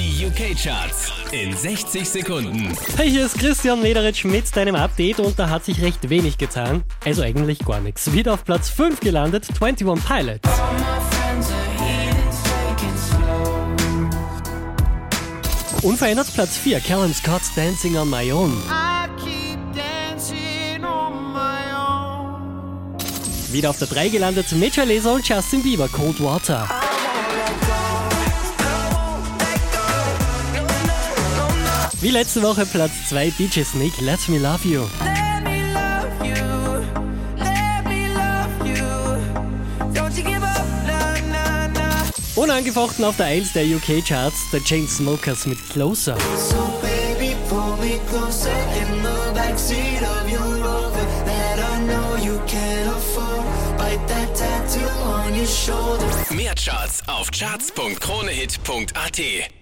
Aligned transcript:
Die 0.00 0.24
UK-Charts 0.24 1.12
in 1.30 1.54
60 1.54 2.08
Sekunden. 2.08 2.74
Hey, 2.96 3.10
hier 3.10 3.26
ist 3.26 3.38
Christian 3.38 3.82
Mederitsch 3.82 4.24
mit 4.24 4.56
deinem 4.56 4.74
Update 4.74 5.20
und 5.20 5.38
da 5.38 5.50
hat 5.50 5.66
sich 5.66 5.82
recht 5.82 6.08
wenig 6.08 6.38
getan. 6.38 6.84
Also 7.04 7.20
eigentlich 7.20 7.58
gar 7.58 7.80
nichts. 7.80 8.10
Wieder 8.10 8.32
auf 8.32 8.42
Platz 8.46 8.70
5 8.70 9.00
gelandet, 9.00 9.48
21 9.60 9.86
Pilots. 10.02 10.48
Unverändert 15.82 16.32
Platz 16.32 16.56
4, 16.56 16.80
Callum 16.80 17.12
Scott's 17.12 17.54
Dancing 17.54 17.98
on 17.98 18.08
My 18.08 18.32
Own. 18.32 18.56
Wieder 23.52 23.68
auf 23.68 23.78
der 23.78 23.88
3 23.88 24.08
gelandet, 24.08 24.46
Major 24.52 24.86
Lazer 24.86 25.12
und 25.12 25.28
Justin 25.28 25.62
Bieber, 25.62 25.88
Cold 25.88 26.22
Water. 26.24 26.66
Wie 32.02 32.08
letzte 32.08 32.42
Woche 32.42 32.64
Platz 32.64 33.10
2, 33.10 33.30
DJ 33.38 33.62
Snake, 33.62 34.02
Let 34.02 34.26
Me 34.30 34.38
Love 34.38 34.66
You. 34.66 34.88
Unangefochten 42.36 43.04
auf 43.04 43.18
der 43.18 43.26
1 43.26 43.52
der 43.52 43.66
UK-Charts, 43.66 44.48
der 44.50 44.64
Chainsmokers 44.64 45.44
mit 45.44 45.58
Closer. 45.68 46.16
So 46.38 46.72
baby, 46.80 47.36
pull 47.50 47.76
me 47.76 48.00
closer 48.08 48.48
in 48.80 49.02
the 49.02 49.34
backseat 49.34 50.00
of 50.00 50.26
your 50.32 50.56
Rover 50.56 51.04
that 51.26 51.58
I 51.58 51.80
know 51.84 52.16
you 52.16 52.40
can't 52.46 52.88
afford. 52.96 53.44
Bite 53.76 54.00
that 54.08 54.34
tattoo 54.34 54.88
on 55.04 55.34
your 55.36 55.46
shoulder. 55.46 56.06
Mehr 56.30 56.54
Charts 56.54 57.02
auf 57.06 57.30
charts.kronehit.at. 57.30 59.59